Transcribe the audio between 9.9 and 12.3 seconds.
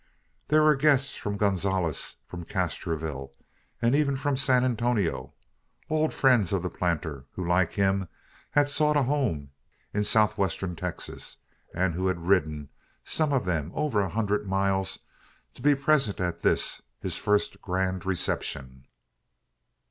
in South Western Texas, and who had